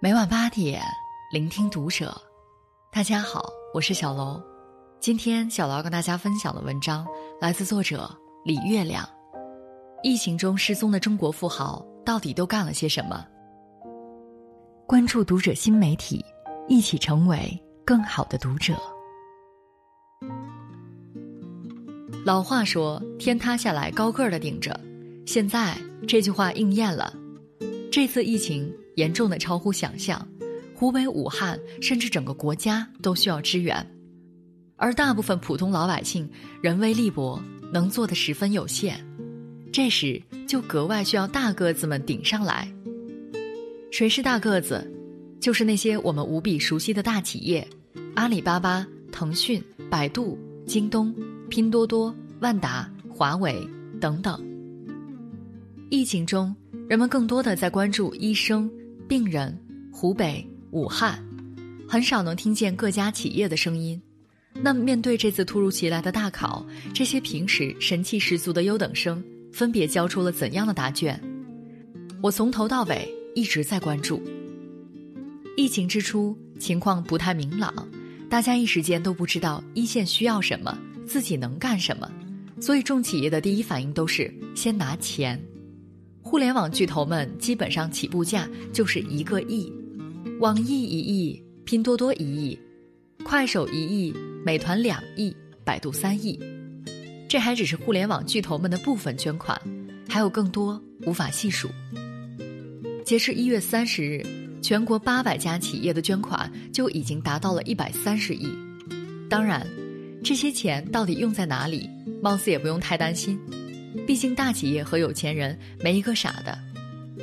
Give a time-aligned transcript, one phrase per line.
[0.00, 0.80] 每晚八点，
[1.32, 2.16] 聆听读者。
[2.92, 4.40] 大家好，我是小楼。
[5.00, 7.04] 今天小楼跟大家分享的文章
[7.40, 8.08] 来自作者
[8.44, 9.04] 李月亮。
[10.04, 13.26] 疫情中失踪的中国富豪到底都干了些什么？
[14.86, 16.24] 关注读者新媒体，
[16.68, 18.74] 一起成为更好的读者。
[22.24, 24.78] 老话说：“天塌下来，高个儿的顶着。”
[25.26, 27.12] 现在这句话应验了。
[27.90, 28.72] 这次疫情。
[28.98, 30.26] 严重的超乎想象，
[30.74, 33.86] 湖北武汉甚至整个国家都需要支援，
[34.74, 36.28] 而大部分普通老百姓
[36.60, 37.40] 人微力薄，
[37.72, 38.98] 能做的十分有限，
[39.72, 42.68] 这时就格外需要大个子们顶上来。
[43.92, 44.84] 谁是大个子？
[45.38, 47.64] 就是那些我们无比熟悉的大企业，
[48.16, 50.36] 阿里巴巴、腾讯、百度、
[50.66, 51.14] 京东、
[51.48, 53.64] 拼多多、万达、华为
[54.00, 54.44] 等等。
[55.88, 56.52] 疫情中，
[56.88, 58.68] 人们更多的在关注医生。
[59.08, 59.58] 病人，
[59.90, 61.18] 湖北武汉，
[61.88, 63.98] 很少能听见各家企业的声音。
[64.52, 71.18] 那么，面对这次突如其来的大考，这些平时神气十足的优等生分别交出了怎样的答卷？
[72.20, 74.22] 我从头到尾一直在关注。
[75.56, 77.72] 疫情之初，情况不太明朗，
[78.28, 82.10] 大家一时间都不知道一线需要什么，自己能干什么，
[82.60, 85.42] 所以众企业的第一反应都是先拿钱。
[86.22, 89.72] 互联网巨头们基本上起步价就是一个亿，
[90.40, 92.58] 网易一亿，拼多多一亿，
[93.24, 96.38] 快手一亿，美团两亿，百度三亿。
[97.28, 99.60] 这还只是互联网巨头们的部分捐款，
[100.08, 101.68] 还有更多无法细数。
[103.04, 104.22] 截至一月三十日，
[104.60, 108.48] 全国八百家企业的捐款就已经达到了一百三十亿。
[109.30, 109.66] 当然，
[110.22, 111.88] 这些钱到底用在哪里，
[112.22, 113.38] 貌似也不用太担心。
[114.06, 116.58] 毕竟大企业和有钱人没一个傻的。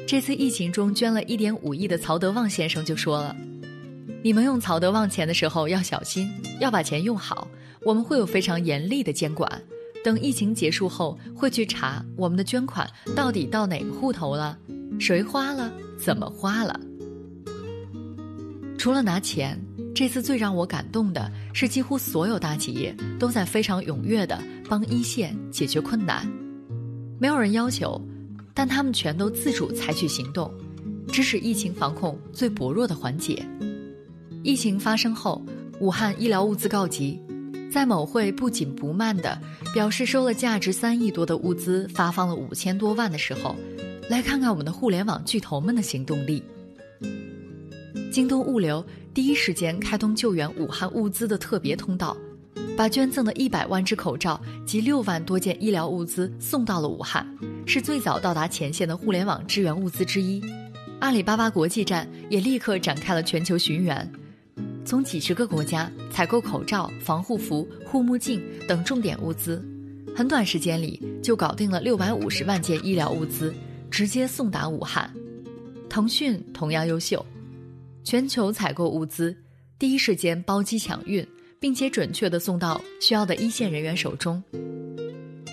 [0.07, 3.35] 这次疫情中捐了一点五亿的曹德旺先生就说了
[4.21, 7.47] ：“你们用曹德旺钱的时候要小心，要把钱用好。
[7.83, 9.49] 我们会有非常严厉的监管。
[10.03, 14.57] 等疫情结束后，会去查我们的捐款到底到哪个户头了，
[14.99, 16.79] 谁花了，怎么花了。”
[18.77, 19.59] 除了拿钱，
[19.95, 24.39] 这次最让我感动的是，几乎所有大企业都在非常踊跃地
[24.69, 26.31] 帮一线解决困难。
[27.17, 27.99] 没有人要求，
[28.53, 30.51] 但他们全都自主采取行动，
[31.07, 33.45] 支持疫情防控最薄弱的环节。
[34.43, 35.41] 疫情发生后，
[35.79, 37.19] 武汉医疗物资告急，
[37.71, 39.39] 在某会不紧不慢地
[39.73, 43.55] 表示收了价值三亿多的物资，发放了五千多万的时候，
[44.09, 46.43] 来看看我们的互联网巨头们的行动力。
[48.11, 52.15] 京东物流第一时间开通救援武汉物资的特别通道。
[52.77, 57.25] 把捐赠的一百万只口罩及六万多件医疗物资送到了武汉，
[57.65, 60.43] 是最早到达前线的互联网支援物资之一。
[60.99, 64.11] 阿里巴巴国际站也立刻展开了全球寻源，
[64.83, 69.63] 从几十个国家采购口罩、防护服、护目镜等重点物资，
[70.15, 73.53] 很短时间里就搞定了六百五十万件医疗物资，
[73.91, 75.13] 直接送达武汉。
[75.89, 77.25] 腾讯同样优秀，
[78.03, 79.35] 全球采购物资，
[79.79, 81.25] 第一时间包机抢运。
[81.65, 84.39] 并且准确地送到需要的一线人员手中。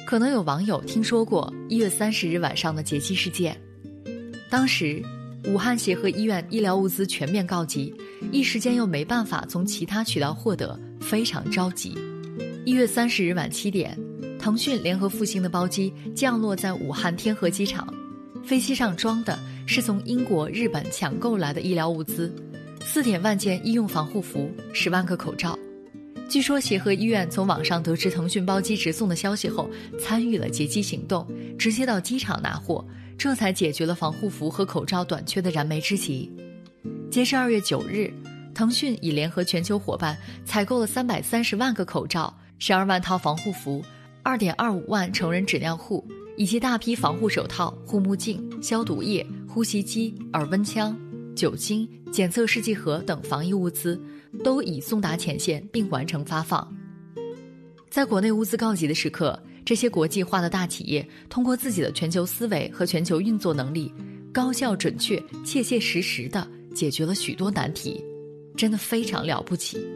[0.04, 3.58] 可能有网友听说过一月三十日晚上的劫机事件，
[4.50, 5.02] 当时
[5.46, 7.94] 武汉协和医院医疗物资全面告急，
[8.30, 11.96] 一时间又没办法从其他渠道获得，非常着急。
[12.66, 13.98] 一月三十日晚七点，
[14.38, 17.88] 腾讯联合复兴的包机降落在武汉天河机场，
[18.44, 22.30] 飞机上装的是从英国、日本抢购来的医疗物资，
[22.84, 25.58] 四点万件医用防护服，十万个口罩。
[26.32, 29.68] 据说协和医院从网上得知腾讯包机直送的消息后，
[30.00, 31.28] 参与了劫机行动，
[31.58, 32.82] 直接到机场拿货，
[33.18, 36.32] 这才解决了防护服和口罩短缺的燃眉之急。
[37.10, 38.10] 截至二月九日，
[38.54, 43.84] 腾讯已联合全球伙伴采购了三百三十万个口罩、十二万套防护服、
[44.22, 46.02] 二点二五万成人纸尿裤，
[46.38, 50.98] 以及大批防护手套、护目镜、消毒液、呼吸机、耳温枪、
[51.36, 54.02] 酒精、检测试剂盒等防疫物资。
[54.44, 56.66] 都已送达前线并完成发放。
[57.90, 63.92] 在国内物资告急的时刻，这些国际化的大企业通过自己的全球思维和全球运作能力，
[64.32, 68.02] 高效、准确、切切实实的解决了许多难题，
[68.56, 69.86] 真的非常了不起。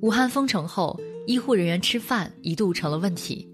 [0.00, 3.46] 武汉封城后，医护人员吃饭一度成了问题。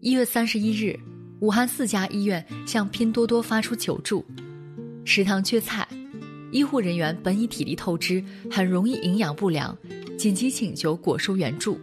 [0.00, 0.98] 一月三十一日，
[1.40, 4.24] 武汉四家医院向拼多多发出求助，
[5.04, 5.86] 食堂缺菜。
[6.52, 9.76] 医护人员本已体力透支，很容易营养不良，
[10.18, 11.78] 紧急请求果蔬援助。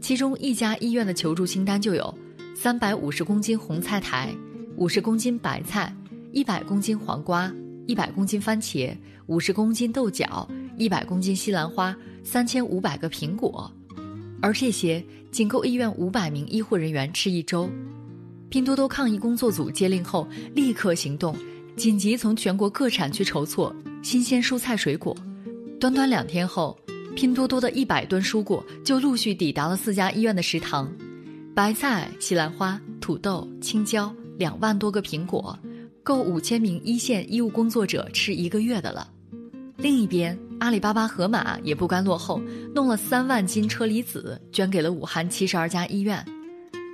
[0.00, 2.16] 其中一家医院的求助清单就有：
[2.54, 4.32] 三百五十公斤红菜苔、
[4.76, 5.92] 五十公斤白菜、
[6.30, 7.52] 一百公斤黄瓜、
[7.86, 8.96] 一百公斤番茄、
[9.26, 13.70] 五十公斤豆角、一百公斤西兰花、三千五百个苹果，
[14.40, 17.68] 而这些仅够医院五百名医护人员吃一周。
[18.48, 21.36] 拼多多抗疫工作组接令后，立刻行动，
[21.76, 25.16] 紧急从全国各产区筹措新鲜蔬菜水果。
[25.80, 26.78] 短短两天后，
[27.14, 30.90] 拼多多的一百吨蔬果就陆续抵达了四家医院的食堂。
[31.54, 35.58] 白菜、西兰花、土豆、青椒，两万多个苹果，
[36.02, 39.08] 够五千名一线医务工作者吃一个月的了。
[39.76, 42.40] 另一边，阿里巴巴盒马也不甘落后，
[42.74, 46.24] 弄了三万斤车厘子，捐给了武汉七十二家医院。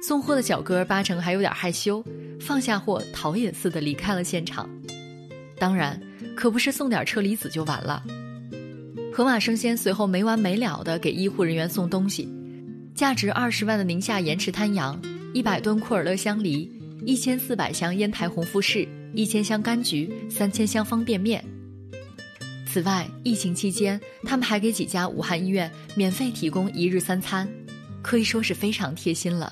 [0.02, 2.04] 送货的小哥八成还有点害羞，
[2.38, 4.68] 放下货，逃也似的离开了现场。
[5.58, 5.98] 当然，
[6.36, 8.02] 可不是送点车厘子就完了。
[9.12, 12.28] 盒马生鲜随后没完没了的给医护人员送东西。
[12.94, 15.00] 价值二十万的宁夏盐池滩羊，
[15.32, 16.70] 一百吨库尔勒香梨，
[17.04, 21.44] 一千四百箱烟台红富士，一千箱柑橘，三千箱方便面。
[22.66, 27.48] 此外，疫情期间，他们还给几家武汉医院免费提供一日三餐，
[28.02, 29.50] 可以说是非常贴心了。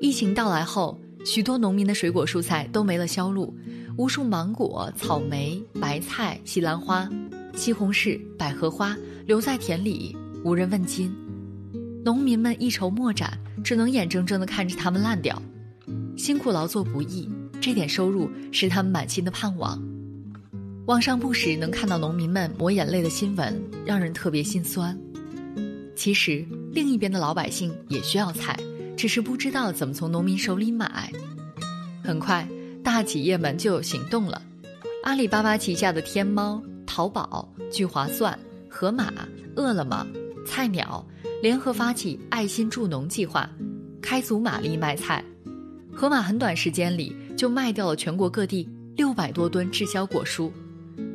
[0.00, 3.52] 疫情到来后，许多农民的水果蔬菜都没了销路，
[3.96, 7.08] 无数芒果、草莓、白菜、西兰花、
[7.54, 11.14] 西红柿、百合花留在田里，无人问津。
[12.04, 15.40] 农民们一筹莫展，只能眼睁睁地看着它们烂掉。
[16.16, 17.28] 辛苦劳作不易，
[17.60, 19.80] 这点收入是他们满心的盼望。
[20.86, 24.98] 网上不时能看到农民们抹眼泪的新闻，让人特别心酸。
[25.94, 28.58] 其实，另一边的老百姓也需要菜，
[28.96, 31.12] 只是不知道怎么从农民手里买。
[32.02, 32.46] 很快，
[32.84, 34.40] 大企业们就有行动了。
[35.02, 38.38] 阿里巴巴旗下的天猫、淘宝、聚划算、
[38.68, 39.12] 盒马、
[39.56, 40.06] 饿了么、
[40.46, 41.04] 菜鸟。
[41.42, 43.48] 联合发起爱心助农计划，
[44.00, 45.22] 开足马力卖菜。
[45.92, 48.66] 盒马很短时间里就卖掉了全国各地
[48.96, 50.50] 六百多吨滞销果蔬。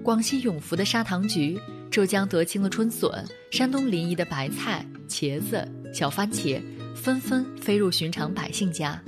[0.04, 3.12] 广西永福的砂糖橘，浙江德清的春笋，
[3.52, 6.62] 山东临沂的白菜、茄子、小番茄，
[6.96, 9.02] 纷纷飞入寻常百姓家。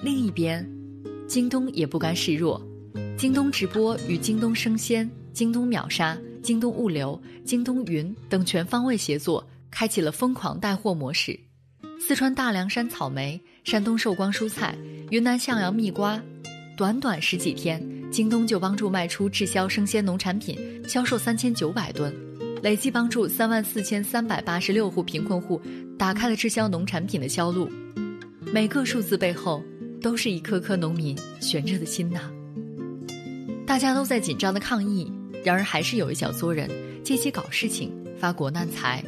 [0.00, 0.64] 另一边，
[1.26, 2.60] 京东也不甘示弱，
[3.16, 9.46] 京东直播与京东生鲜、京东秒杀、京东物流、京东云等全方位协作。
[9.68, 11.38] 开启了疯狂带货模式，
[12.00, 14.74] 四川大凉山草莓、山东寿光蔬菜、
[15.10, 16.18] 云南向阳蜜瓜，
[16.78, 20.58] 短短十几天，京东就帮助卖出滞销生鲜农产品
[20.88, 22.14] 销售三千九百吨，
[22.62, 25.60] 累计帮助三万四千三百八十六户贫困户
[25.98, 27.68] 打开了滞销农产品的销路。
[28.54, 29.62] 每个数字背后，
[30.06, 32.30] 都是一颗颗农民悬着的心呐。
[33.66, 35.10] 大家都在紧张的抗议，
[35.42, 36.70] 然而还是有一小撮人
[37.02, 39.02] 借机搞事情，发国难财。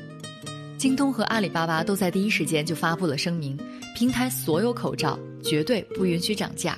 [0.77, 3.57] 京东和阿里巴巴都在第一时间就发布了声明，
[3.95, 6.77] 平台所有口罩绝对不允许涨价。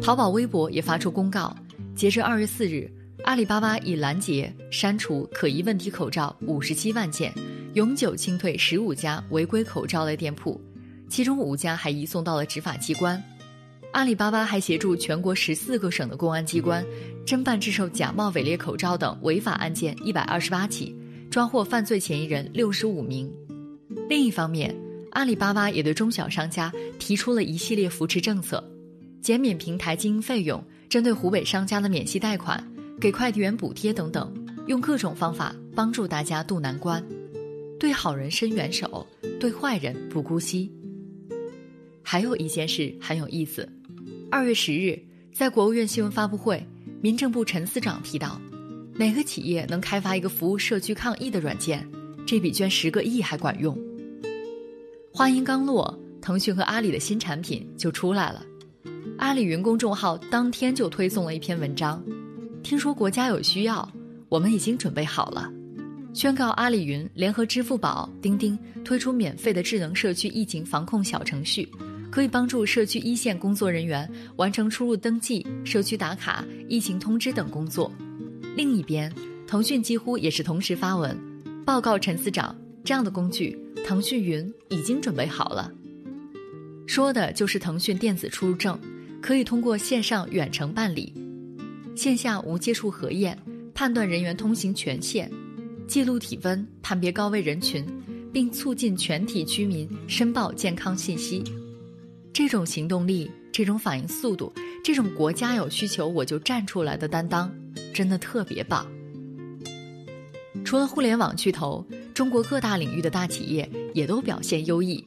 [0.00, 1.54] 淘宝微博也发出公告，
[1.94, 2.90] 截至二月四日，
[3.24, 7.30] 阿里巴巴已拦截、删除可疑问题口罩五十七万件，
[7.74, 10.58] 永久清退十五家违规口罩类店铺，
[11.12, 13.22] 其中五家还移送到了执法机关。
[13.92, 16.82] 阿里巴巴还协助全国十四个省的公安机关
[17.26, 20.96] 侦办制售假冒伪劣口罩等违法案件一百二十八起。
[21.30, 23.30] 抓获犯罪嫌疑人六十五名。
[24.08, 24.74] 另一方面，
[25.10, 28.62] 阿里巴巴也对中小商家提出了一系列扶持政策，
[29.20, 32.62] 减免平台经营费用，针对湖北商家的免息贷款，
[32.98, 34.32] 给快递员补贴等等，
[34.66, 37.02] 用各种方法帮助大家渡难关。
[37.78, 39.06] 对好人伸援手，
[39.38, 40.70] 对坏人不姑息。
[42.02, 43.68] 还有一件事很有意思，
[44.30, 45.00] 二月十日，
[45.32, 46.64] 在国务院新闻发布会，
[47.00, 48.40] 民政部陈司长提到。
[48.94, 51.88] 哪个企业能开发一个服务社区抗疫的软件，
[52.26, 53.76] 这比捐十个亿还管用。
[55.10, 58.44] 话音刚落，腾讯和阿里的新产品就出来了。
[59.16, 62.04] 阿里云公众号当天就推送了一篇文章，
[62.62, 63.90] 听说国家有需要，
[64.28, 65.50] 我们已经准备好了，
[66.12, 71.66] 宣告阿里云联合支付宝、钉钉推出免费的智能社区疫情防控小程序，
[72.12, 77.90] 可以帮助社区一线工作人员完成出入登记、社区打卡、疫情通知等工作。
[78.54, 79.10] 另一边，
[79.46, 81.18] 腾讯几乎也是同时发文，
[81.64, 82.54] 报告陈司长，
[82.84, 85.72] 这样的工具，腾讯云已经准备好了。
[86.86, 88.78] 说的就是腾讯电子出入证，
[89.22, 91.14] 可以通过线上远程办理，
[91.96, 93.38] 线下无接触核验，
[93.72, 95.30] 判断人员通行权限，
[95.86, 97.82] 记录体温，判别高危人群，
[98.30, 101.42] 并促进全体居民申报健康信息。
[102.32, 107.52] 这种行动力，这种反应速度，这种国家有需求我就站出来的担当。
[107.94, 108.90] 真的特别棒。
[110.64, 115.06] 除了互联网巨头，中国各大领域的大企业也都表现优异。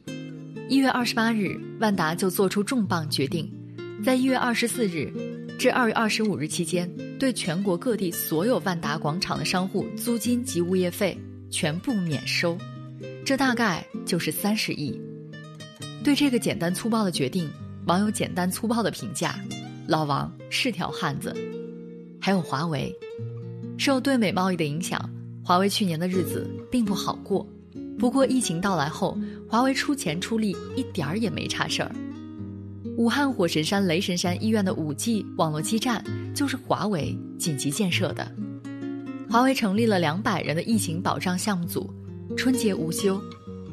[0.68, 3.50] 一月二十八日，万达就做出重磅决定，
[4.04, 5.12] 在一月二十四日，
[5.58, 11.18] 至二月二十五日期间，对全国各地所有万达广场的商户租金及物业费
[11.50, 12.56] 全部免收，
[13.24, 15.00] 这大概就是三十亿。
[16.06, 17.50] 对这个简单粗暴的决定，
[17.86, 19.34] 网友简单粗暴的评价
[19.88, 21.34] ：“老王是条汉子。”
[22.22, 22.94] 还有华为，
[23.76, 25.00] 受对美贸易的影响，
[25.42, 27.44] 华为去年的日子并不好过。
[27.98, 31.90] 不过疫情到来后，华为出钱出力，一点儿也没差事儿。
[32.96, 38.30] 武汉火神山雷神山医院的五 G 网络基站就是华为紧急建设的。
[39.28, 41.92] 华为成立了两百人的疫情保障项目组，
[42.36, 43.20] 春节无休，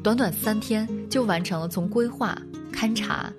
[0.04, 2.38] 短短三天就完成了从规划、
[2.70, 3.32] 勘察、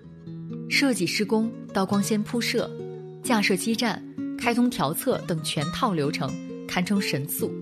[0.67, 2.67] 设计施工到光纤铺设、
[3.22, 4.03] 架设基站、
[4.36, 6.34] 开通调测等全套流程，
[6.67, 7.53] 堪称神速。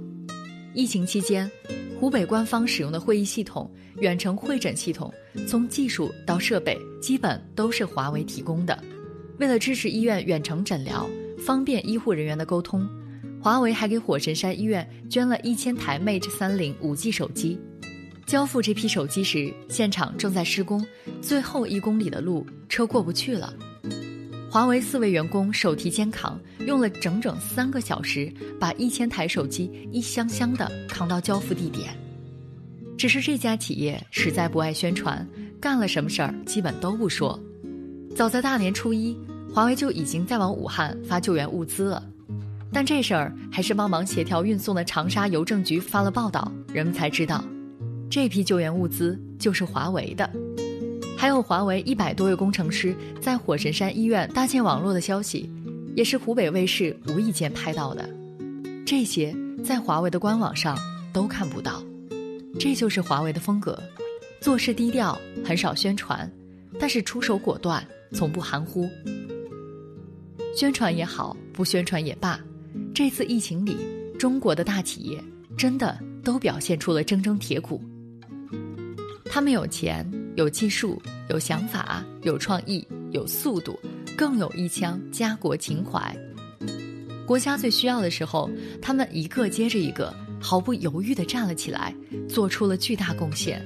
[0.74, 1.52] 疫情期间，
[2.00, 3.70] 湖北官方使用的会议系统。
[4.00, 5.14] 远程会诊系统
[5.48, 8.82] 从技术到设备基本都是华为提供的。
[9.38, 11.08] 为了支持医院远程诊疗，
[11.46, 12.90] 方便医护人员的沟通，
[13.42, 17.60] 华为还给火神山医院捐了一千台 Mate 三零五 G 手机。
[18.26, 20.86] 交付这批手机时，现场正在施工，
[21.22, 23.54] 最后一公里的路车过不去了。
[24.50, 31.98] 华为四位员工手提肩扛，用了整整三个小时，把一千台手机一箱箱的扛到交付地点。
[32.98, 35.28] 只是这家企业实在不爱宣传，
[35.60, 37.38] 干了什么事儿基本都不说。
[38.16, 39.18] 早在大年初一，
[39.54, 42.04] 华为就已经在往武汉发救援物资了，
[42.72, 47.44] 但这事儿还是帮忙协调运送的长沙邮政局发了报道，人们才知道，
[48.14, 50.30] 这批救援物资就是华为的。
[51.18, 55.50] 还有华为一百多位工程师在火神山医院搭建网络的消息，
[55.96, 58.08] 也是湖北卫视无意间拍到的。
[58.86, 60.78] 这些在华为的官网上
[61.12, 61.84] 都看不到。
[62.60, 63.82] 这就是华为的风格，
[64.40, 66.32] 做事低调，很少宣传，
[66.80, 68.88] 但是出手果断，从不含糊。
[70.56, 72.40] 宣传也好，不宣传也罢，
[72.94, 73.76] 这次疫情里，
[74.20, 75.20] 中国的大企业
[75.58, 77.82] 真的都表现出了铮铮铁骨。
[79.26, 83.80] 他们有钱，有技术，有想法，有创意，有速度，
[84.18, 86.16] 更有一腔家国情怀。
[87.26, 88.50] 国家最需要的时候，
[88.82, 90.14] 他们一个接着一个。
[90.46, 91.96] 毫不犹豫地站了起来，
[92.28, 93.64] 做出了巨大贡献。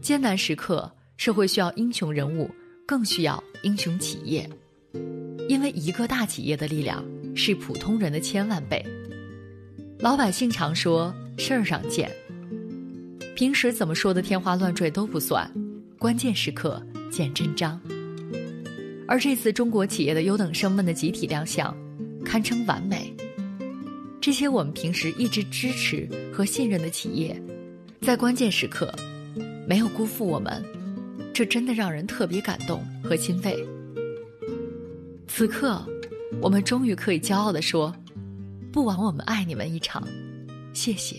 [0.00, 2.48] 艰难时刻，社会需要英雄人物，
[2.86, 4.48] 更需要英雄企业，
[5.48, 8.80] 因为一个大企业的力量是普通人的千万倍。
[9.98, 12.08] 老百姓常说事儿上见，
[13.38, 15.48] 平时怎么说的天花乱坠都不算，
[15.96, 17.80] 关键时刻见真章。
[19.06, 21.72] 而这次中国企业的优等生们的集体亮相，
[22.24, 23.14] 堪称完美。
[24.20, 27.40] 这些我们平时一直支持和信任的企业，
[28.00, 28.92] 在关键时刻
[29.68, 30.60] 没有辜负我们，
[31.32, 33.64] 这真的让人特别感动和欣慰。
[35.28, 35.80] 此刻，
[36.42, 37.94] 我们终于可以骄傲地说
[38.72, 40.04] ：“不枉我们爱你们一场，
[40.72, 41.18] 谢谢。”